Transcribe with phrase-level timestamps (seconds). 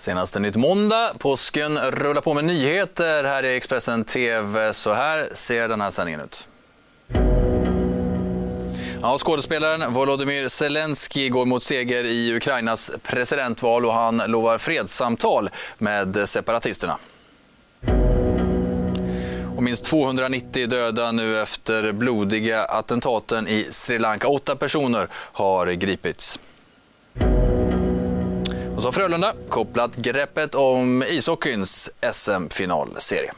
[0.00, 1.10] Senaste nytt måndag.
[1.18, 4.74] Påsken rullar på med nyheter här i Expressen TV.
[4.74, 6.48] Så här ser den här sändningen ut.
[9.02, 16.28] Ja, skådespelaren Volodymyr Zelensky går mot seger i Ukrainas presidentval och han lovar fredssamtal med
[16.28, 16.98] separatisterna.
[19.56, 24.28] Och minst 290 döda nu efter blodiga attentaten i Sri Lanka.
[24.28, 26.40] Åtta personer har gripits.
[28.80, 33.32] Och så har Frölunda kopplat greppet om ishockeyns SM-finalserie.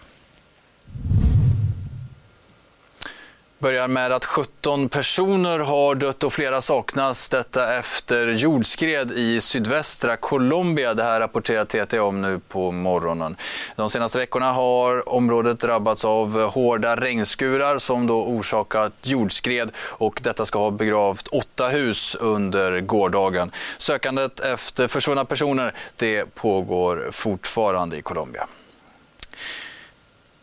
[3.62, 7.28] Börjar med att 17 personer har dött och flera saknas.
[7.28, 10.94] Detta efter jordskred i sydvästra Colombia.
[10.94, 13.36] Det här rapporterar TT om nu på morgonen.
[13.76, 20.46] De senaste veckorna har området drabbats av hårda regnskurar som då orsakat jordskred och detta
[20.46, 23.50] ska ha begravt åtta hus under gårdagen.
[23.78, 28.46] Sökandet efter försvunna personer det pågår fortfarande i Colombia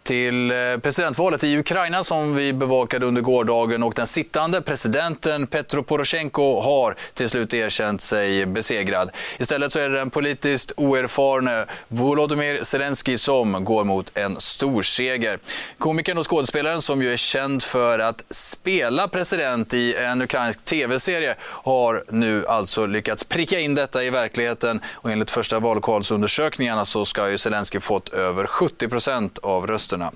[0.10, 5.84] till eh, presidentvalet i Ukraina som vi bevakade under gårdagen och den sittande presidenten Petro
[5.84, 9.12] Poroshenko har till slut erkänt sig besegrad.
[9.40, 15.40] Istället så är det den politiskt oerfarne Volodymyr Zelensky som går mot en stor seger.
[15.78, 21.36] Komikern och skådespelaren som ju är känd för att spela president i en ukrainsk tv-serie
[21.42, 27.30] har nu alltså lyckats pricka in detta i verkligheten och enligt första vallokalsundersökningarna så ska
[27.30, 30.11] ju Zelensky fått över 70 procent av rösterna rösterna.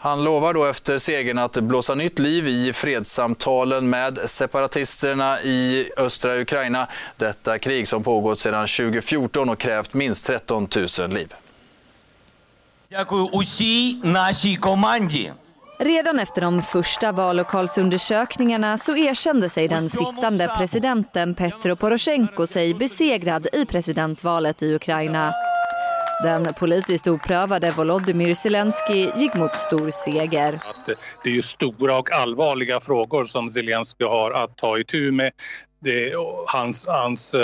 [0.00, 6.40] Han lovar då efter segern att blåsa nytt liv i fredssamtalen med separatisterna i östra
[6.40, 6.88] Ukraina.
[7.16, 11.34] Detta krig som pågått sedan 2014 och krävt minst 13 000 liv.
[15.80, 23.46] Redan efter de första vallokalsundersökningarna så erkände sig den sittande presidenten Petro Poroshenko sig besegrad
[23.52, 25.34] i presidentvalet i Ukraina.
[26.22, 30.54] Den politiskt oprövade Volodymyr Zelensky gick mot stor seger.
[30.54, 30.86] Att
[31.22, 35.32] det är ju stora och allvarliga frågor som Zelensky har att ta itu med.
[35.80, 36.12] Det,
[36.46, 37.40] hans hans uh,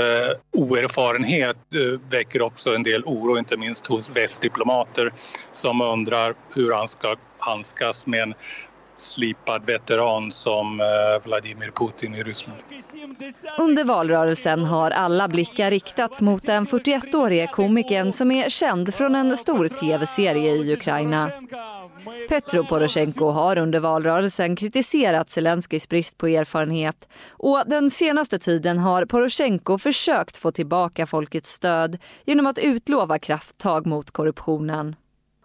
[0.53, 5.13] oerfarenhet uh, väcker också en del oro, inte minst hos västdiplomater
[5.53, 8.35] som undrar hur han ska handskas med en
[8.97, 10.87] slipad veteran som eh,
[11.25, 12.59] Vladimir Putin i Ryssland.
[13.59, 19.37] Under valrörelsen har alla blickar riktats mot den 41-årige komikern som är känd från en
[19.37, 21.31] stor tv-serie i Ukraina.
[22.29, 29.05] Petro Poroshenko har under valrörelsen kritiserat Zelenskyjs brist på erfarenhet och den senaste tiden har
[29.05, 34.97] Poroshenko försökt få tillbaka folkets stöd genom att utlova krafttag mot korruptionen.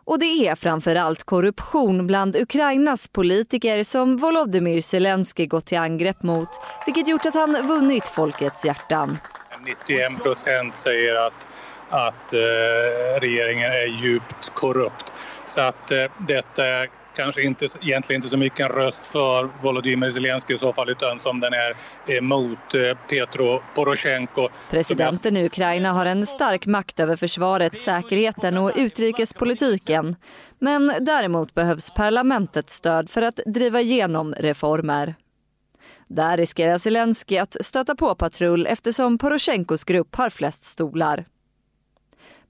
[0.10, 6.50] Och det är framförallt korruption bland Ukrainas politiker som Volodymyr Zelensky gått till angrepp mot,
[6.86, 9.18] vilket gjort att han vunnit folkets hjärtan.
[9.66, 11.48] 91 procent säger att
[11.90, 15.14] att eh, regeringen är djupt korrupt.
[15.46, 20.10] Så att eh, detta är kanske inte, egentligen inte så mycket en röst för Volodymyr
[20.10, 21.76] Zelensky i så fall utan som den är
[22.18, 24.50] emot eh, Petro Poroshenko.
[24.72, 30.16] Presidenten i Ukraina har en stark makt över försvaret, säkerheten och utrikespolitiken.
[30.60, 35.16] Men däremot behövs parlamentets stöd för att driva igenom reformer.
[36.08, 41.26] Där riskerar Zelensky att stöta på patrull eftersom Poroshenkos grupp har flest stolar.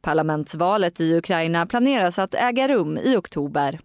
[0.02, 3.80] Parlamentsvalet i Ukraina planeras att äga rum i oktober.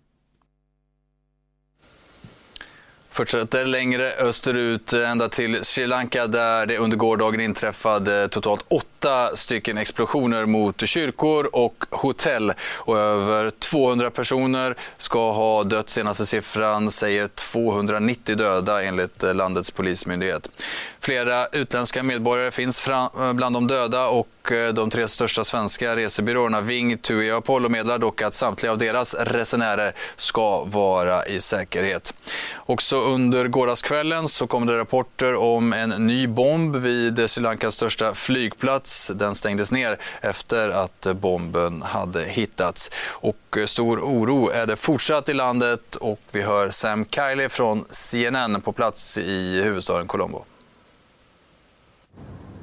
[3.15, 9.79] Fortsätter längre österut ända till Sri Lanka där det under gårdagen inträffade totalt åtta stycken
[9.79, 12.53] explosioner mot kyrkor och hotell.
[12.79, 15.89] Och över 200 personer ska ha dött.
[15.89, 20.49] Senaste siffran säger 290 döda enligt landets polismyndighet.
[21.01, 26.61] Flera utländska medborgare finns eh, bland de döda och Eh, de tre största svenska resebyråerna
[26.61, 32.15] Ving, TUI och Apollo meddelar dock att samtliga av deras resenärer ska vara i säkerhet.
[32.57, 38.15] Också under gårdagskvällen så kom det rapporter om en ny bomb vid Sri Lankas största
[38.15, 39.13] flygplats.
[39.15, 42.91] Den stängdes ner efter att bomben hade hittats.
[43.11, 47.85] Och eh, stor oro är det fortsatt i landet och vi hör Sam Kiley från
[47.91, 50.45] CNN på plats i huvudstaden Colombo.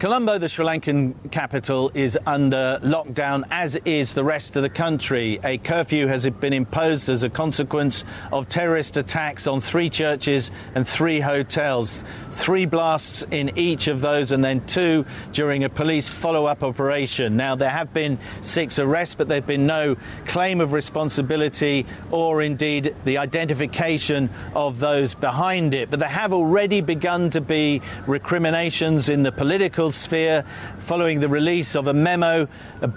[0.02, 5.40] Colombo, the Sri Lankan capital, is under lockdown, as is the rest of the country.
[5.44, 10.88] A curfew has been imposed as a consequence of terrorist attacks on three churches and
[10.88, 12.04] three hotels.
[12.32, 17.38] Three blasts in each of those, and then two during a police follow up operation.
[17.38, 22.42] Now, there have been six arrests, but there have been no claim of responsibility or
[22.42, 25.92] indeed the identification of those behind it.
[25.92, 30.46] But there have already begun to be recriminations in the political sphere
[30.80, 32.48] following the release of a memo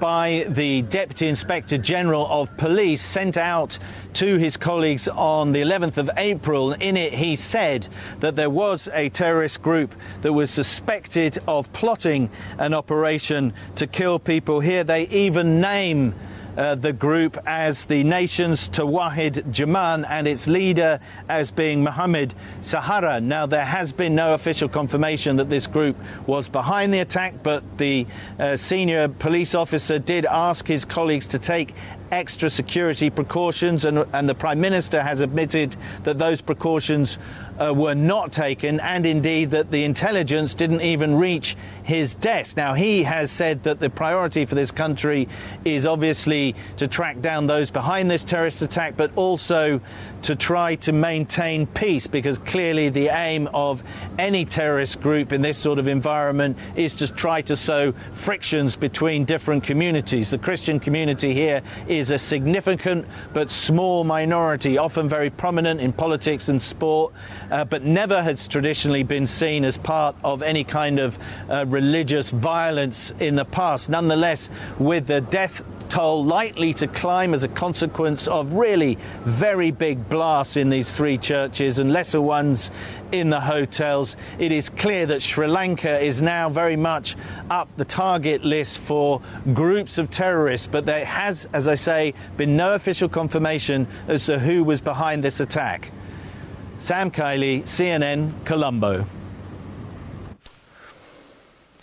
[0.00, 3.78] by the Deputy Inspector General of Police sent out
[4.14, 6.72] to his colleagues on the 11th of April.
[6.72, 7.88] In it, he said
[8.20, 14.18] that there was a terrorist group that was suspected of plotting an operation to kill
[14.18, 14.60] people.
[14.60, 16.14] Here, they even name
[16.56, 23.20] uh, the group as the nation's Tawahid Jaman and its leader as being Mohammed Sahara.
[23.20, 25.96] Now, there has been no official confirmation that this group
[26.26, 28.06] was behind the attack, but the
[28.38, 31.74] uh, senior police officer did ask his colleagues to take
[32.10, 37.18] extra security precautions, and, and the Prime Minister has admitted that those precautions
[37.60, 42.56] uh, were not taken, and indeed that the intelligence didn't even reach his desk.
[42.56, 45.28] Now, he has said that the priority for this country
[45.64, 49.80] is obviously to track down those behind this terrorist attack, but also
[50.22, 53.82] to try to maintain peace, because clearly the aim of
[54.18, 59.24] any terrorist group in this sort of environment is to try to sow frictions between
[59.24, 60.30] different communities.
[60.30, 66.48] The Christian community here is a significant but small minority, often very prominent in politics
[66.48, 67.12] and sport
[67.50, 71.18] uh, but never has traditionally been seen as part of any kind of
[71.48, 73.88] uh, religious violence in the past.
[73.88, 74.48] Nonetheless,
[74.78, 80.56] with the death toll likely to climb as a consequence of really very big blasts
[80.56, 82.70] in these three churches and lesser ones
[83.12, 84.16] in the hotels.
[84.38, 87.16] It is clear that Sri Lanka is now very much
[87.50, 89.20] up the target list for
[89.52, 94.38] groups of terrorists, but there has, as I say, been no official confirmation as to
[94.40, 95.90] who was behind this attack.
[96.84, 99.06] Sam Kiley, CNN, Colombo.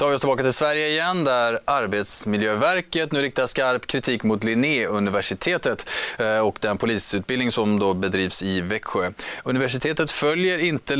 [0.01, 5.89] Tar vi oss tillbaka till Sverige igen där Arbetsmiljöverket nu riktar skarp kritik mot Linnéuniversitetet
[6.17, 9.11] eh, och den polisutbildning som då bedrivs i Växjö.
[9.43, 10.95] Universitetet följer inte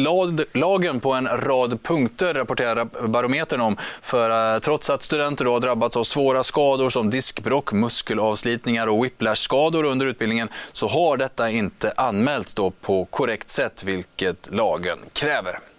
[0.54, 3.78] lagen på en rad punkter, rapporterar Barometern om.
[4.02, 9.06] För eh, trots att studenter då har drabbats av svåra skador som diskbrock, muskelavslitningar och
[9.06, 15.71] whiplash-skador under utbildningen så har detta inte anmälts då på korrekt sätt, vilket lagen kräver.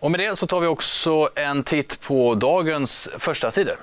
[0.00, 3.76] Och med det så tar vi också en titt på dagens första sidor.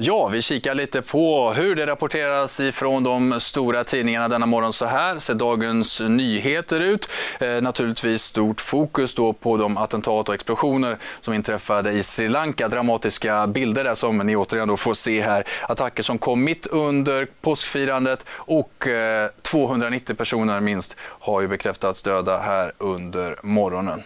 [0.00, 4.72] Ja, vi kikar lite på hur det rapporteras ifrån de stora tidningarna denna morgon.
[4.72, 7.10] Så här ser Dagens Nyheter ut.
[7.40, 12.68] Eh, naturligtvis stort fokus då på de attentat och explosioner som inträffade i Sri Lanka.
[12.68, 15.44] Dramatiska bilder där som ni återigen då får se här.
[15.68, 22.38] Attacker som kom mitt under påskfirandet och eh, 290 personer minst har ju bekräftats döda
[22.38, 24.02] här under morgonen.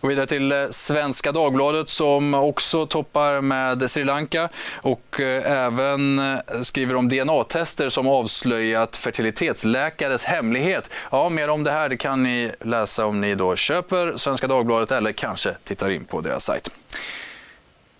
[0.00, 4.48] Går vidare till eh, Svenska Dagbladet som också toppar med Sri Lanka
[4.82, 10.90] och eh, även eh, skriver om DNA-tester som avslöjat fertilitetsläkares hemlighet.
[11.12, 14.90] Ja, mer om det här det kan ni läsa om ni då köper Svenska Dagbladet
[14.90, 16.70] eller kanske tittar in på deras sajt.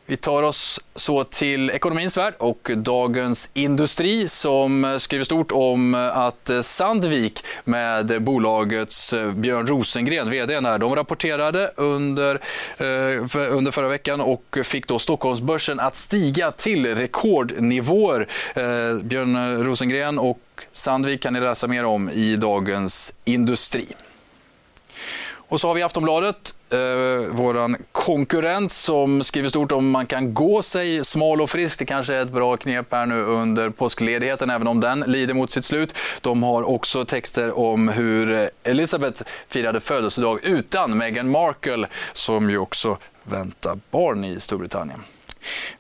[0.06, 6.50] Vi tar oss så till ekonomins värld och Dagens Industri som skriver stort om att
[6.62, 12.34] Sandvik med bolagets Björn Rosengren, vd, när de rapporterade under,
[12.78, 18.28] eh, under förra veckan och fick då Stockholmsbörsen att stiga till rekordnivåer.
[18.54, 20.40] Eh, Björn Rosengren och
[20.72, 23.86] Sandvik kan ni läsa mer om i Dagens Industri.
[25.54, 26.78] Och så har vi Aftonbladet, eh,
[27.30, 31.78] vår konkurrent som skriver stort om man kan gå sig smal och frisk.
[31.78, 35.50] Det kanske är ett bra knep här nu under påskledigheten, även om den lider mot
[35.50, 35.98] sitt slut.
[36.20, 42.98] De har också texter om hur Elizabeth firade födelsedag utan Meghan Markle, som ju också
[43.22, 45.00] väntar barn i Storbritannien.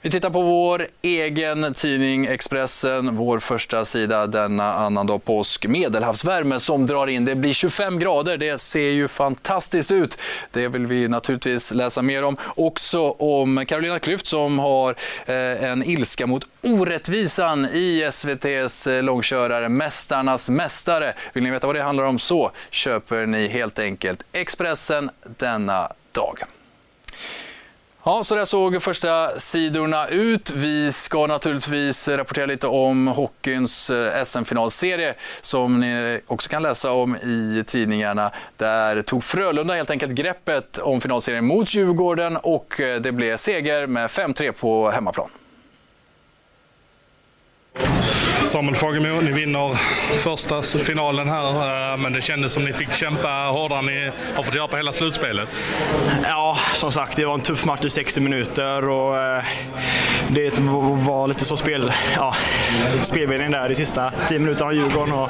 [0.00, 5.66] Vi tittar på vår egen tidning Expressen, vår första sida denna annandag påsk.
[5.66, 7.24] Medelhavsvärme som drar in.
[7.24, 8.36] Det blir 25 grader.
[8.36, 10.20] Det ser ju fantastiskt ut.
[10.50, 12.36] Det vill vi naturligtvis läsa mer om.
[12.56, 14.94] Också om Carolina Klüft som har
[15.26, 21.14] eh, en ilska mot orättvisan i SVTs eh, långkörare Mästarnas mästare.
[21.32, 26.38] Vill ni veta vad det handlar om så köper ni helt enkelt Expressen denna dag.
[28.06, 30.50] Ja, så där såg första sidorna ut.
[30.50, 37.16] Vi ska naturligtvis rapportera lite om hockeyns eh, SM-finalserie som ni också kan läsa om
[37.16, 38.30] i tidningarna.
[38.56, 43.86] Där tog Frölunda helt enkelt greppet om finalserien mot Djurgården och eh, det blev seger
[43.86, 45.28] med 5-3 på hemmaplan.
[48.44, 49.74] Samuel Fagemo, ni vinner
[50.14, 54.42] första finalen här, eh, men det kändes som ni fick kämpa hårdare än ni har
[54.42, 55.48] fått göra på hela slutspelet.
[56.22, 59.44] Ja, som sagt, det var en tuff match i 60 minuter och eh,
[60.28, 62.34] det var lite så spel, ja,
[63.02, 65.14] spelvändning där i sista 10 minuterna av Djurgården.
[65.14, 65.28] Och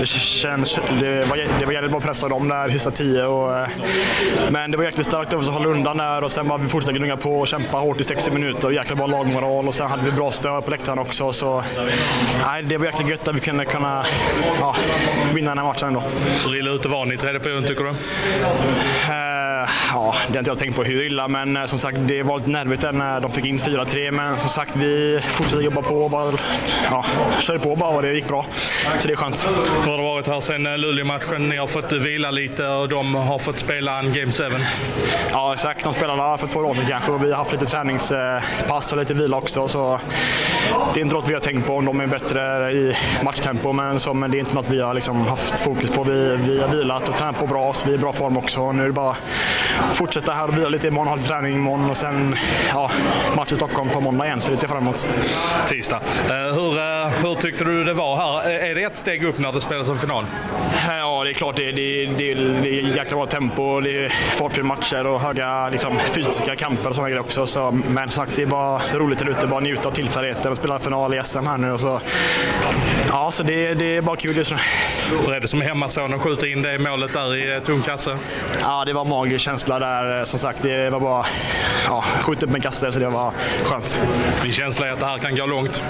[0.00, 3.24] det, känns, det, var, det var jävligt bra att pressa dem där i sista 10.
[3.24, 3.68] Och, eh,
[4.50, 6.68] men det var jäkligt starkt av oss att hålla undan där och sen bara vi
[6.68, 8.70] fortsatte gnugga på och kämpa hårt i 60 minuter.
[8.70, 11.32] Jäkla bra lagmoral och sen hade vi bra stöd på läktaren också.
[11.32, 11.64] Så,
[12.46, 14.04] nej, det var jäkligt gött att vi kunde kunna
[14.60, 14.76] ja,
[15.34, 16.02] vinna den här matchen ändå.
[16.46, 17.90] Hur illa ute var ni i tredje perioden tycker du?
[17.90, 17.96] Uh,
[19.92, 22.38] ja, det har inte jag tänkt på hur illa, men uh, som sagt det var
[22.38, 24.10] lite nervigt när de fick in 4-3.
[24.10, 26.32] Men som sagt, vi fortsatte jobba på och bara,
[26.90, 27.04] ja,
[27.40, 28.46] körde på bara och det gick bra.
[28.98, 29.46] Så det är skönt.
[29.84, 31.48] Hur har det varit här sen eh, Luleå-matchen?
[31.48, 34.42] Ni har fått vila lite och de har fått spela en Game 7.
[35.32, 35.84] Ja, exakt.
[35.84, 39.14] De spelade för två år sedan kanske och vi har haft lite träningspass och lite
[39.14, 39.68] vila också.
[39.68, 40.00] Så
[40.94, 42.94] det är inte något vi har tänkt på om de är bättre i
[43.24, 46.04] matchtempo, men, så, men det är inte något vi har liksom haft fokus på.
[46.04, 48.72] Vi, vi har vilat och tränat på bra, så vi är i bra form också.
[48.72, 49.16] Nu är det bara
[49.92, 52.36] fortsätta här och vila lite imorgon, ha lite träning imorgon och sen
[52.68, 52.90] ja,
[53.36, 55.06] match i Stockholm på måndag igen, så det ser jag fram emot.
[55.66, 56.00] Tisdag.
[56.26, 58.50] Uh, hur, uh, hur tyckte du det var här?
[58.50, 60.24] Är det ett steg upp när det spelas en final?
[60.88, 61.56] Ja, det är klart.
[61.56, 65.98] Det, det, det, det är jäkla bra tempo, det är fartfyllda matcher och höga liksom,
[65.98, 67.46] fysiska kamper och sådana grejer också.
[67.46, 70.56] Så, men som sagt, det är bara roligt där ute, bara njuta av tillfälligheten och
[70.56, 71.72] spela final i SM här nu.
[71.72, 72.00] Och så,
[73.08, 74.56] ja, så det, det är bara kul just nu.
[75.10, 78.18] Hur är det som hemmason att skjuta in det målet där i tom kasse?
[78.60, 80.24] Ja, det var magisk känsla där.
[80.24, 81.26] Som sagt, det var bara
[81.86, 83.32] ja, skjuta upp en kasse så det var
[83.64, 83.98] skönt.
[84.42, 85.84] Din känsla är att det här kan gå långt?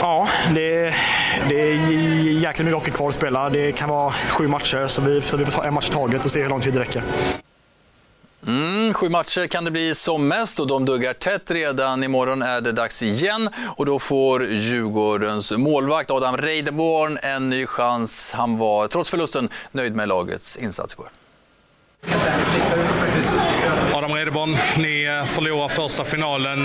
[0.00, 0.94] Ja, det,
[1.48, 1.74] det är
[2.40, 3.50] jäkligt mycket hockey kvar att spela.
[3.50, 6.24] Det kan vara sju matcher så vi, så vi får ta en match i taget
[6.24, 7.02] och se hur lång tid det räcker.
[8.46, 11.50] Mm, sju matcher kan det bli som mest och de duggar tätt.
[11.50, 17.66] Redan imorgon är det dags igen och då får Djurgårdens målvakt Adam Reideborn en ny
[17.66, 18.32] chans.
[18.32, 21.08] Han var trots förlusten nöjd med lagets insats igår.
[22.06, 22.73] Thank you.
[24.24, 26.64] Adam Redeborn, ni förlorar första finalen,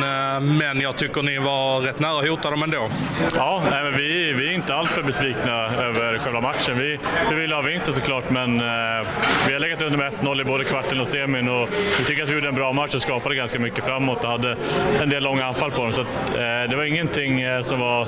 [0.58, 2.90] men jag tycker ni var rätt nära att hota dem ändå.
[3.36, 6.78] Ja, nej, men vi, vi är inte alltför besvikna över själva matchen.
[6.78, 7.00] Vi,
[7.30, 9.08] vi vill ha vinsten såklart, men eh,
[9.48, 12.30] vi har legat under med 1-0 i både kvarten och semin och vi tycker att
[12.30, 14.58] vi gjorde en bra match och skapade ganska mycket framåt och hade
[15.02, 15.92] en del långa anfall på dem.
[15.92, 18.08] Så att, eh, det var ingenting eh, som var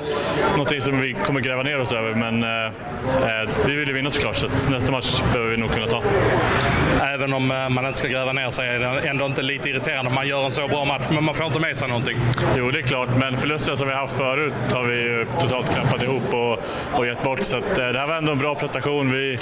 [0.50, 2.44] någonting som vi kommer gräva ner oss över, men
[3.66, 6.02] vi ville vinna såklart, så nästa match behöver vi nog kunna ta.
[7.14, 10.14] Även om man inte ska gräva ner sig är det ändå inte lite irriterande om
[10.14, 12.18] man gör en så bra match, men man får inte med sig någonting.
[12.56, 15.74] Jo, det är klart, men förlusten som vi har haft förut har vi ju totalt
[15.74, 16.58] knappat ihop och,
[16.98, 17.44] och gett bort.
[17.44, 19.12] Så att, det här var ändå en bra prestation.
[19.12, 19.38] Vi,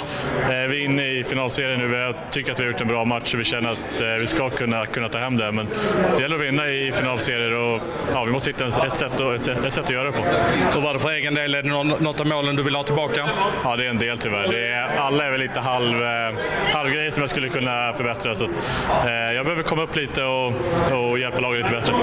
[0.49, 1.97] vi är inne i finalserien nu.
[1.97, 4.49] Jag tycker att vi har gjort en bra match och vi känner att vi ska
[4.49, 5.51] kunna, kunna ta hem det.
[5.51, 5.67] Men
[6.15, 7.81] det gäller att vinna i finalserier och
[8.13, 10.23] ja, vi måste hitta ett sätt, ett, ett sätt att göra det på.
[10.73, 11.55] Hur var det för egen del?
[11.55, 11.69] Är det
[12.03, 13.29] något av målen du vill ha tillbaka?
[13.63, 14.47] Ja, det är en del tyvärr.
[14.47, 15.95] Det är, alla är väl lite halv,
[16.73, 18.35] halvgrejer som jag skulle kunna förbättra.
[18.35, 20.53] Så, eh, jag behöver komma upp lite och,
[20.91, 21.93] och hjälpa laget lite bättre.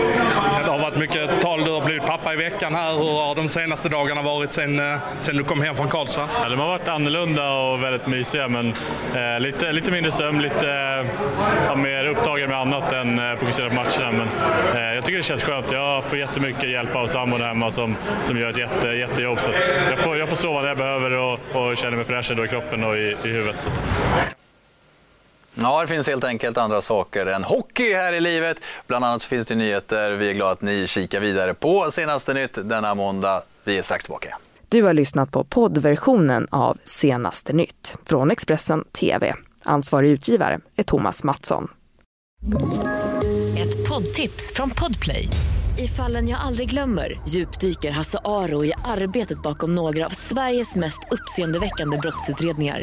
[0.64, 1.64] Det har varit mycket tal.
[1.64, 2.92] Du har blivit pappa i veckan här.
[2.92, 4.80] Hur har de senaste dagarna varit sen,
[5.18, 6.28] sen du kom hem från Karlstad?
[6.42, 8.74] Ja, de har varit annorlunda och väldigt mysiga, men
[9.14, 10.66] eh, lite, lite mindre sömn, lite
[11.68, 14.12] ja, mer upptagen med annat än eh, fokusera på matcherna.
[14.12, 14.28] Men
[14.82, 15.72] eh, jag tycker det känns skönt.
[15.72, 19.40] Jag får jättemycket hjälp av sambon hemma som, som gör ett jätte, jättejobb.
[19.40, 19.52] Så
[19.90, 22.84] jag, får, jag får sova när jag behöver och, och känner mig fräsch i kroppen
[22.84, 23.68] och i, i huvudet.
[25.60, 28.60] Ja, det finns helt enkelt andra saker än hockey här i livet.
[28.86, 30.10] Bland annat så finns det nyheter.
[30.10, 33.42] Vi är glada att ni kikar vidare på senaste nytt denna måndag.
[33.64, 34.38] Vi är strax tillbaka.
[34.68, 39.34] Du har lyssnat på poddversionen av Senaste nytt från Expressen TV.
[39.62, 41.68] Ansvarig utgivare är Thomas Mattsson.
[43.58, 45.28] Ett poddtips från Podplay.
[45.78, 51.00] I fallen jag aldrig glömmer djupdyker Hasse Aro i arbetet bakom några av Sveriges mest
[51.10, 52.82] uppseendeväckande brottsutredningar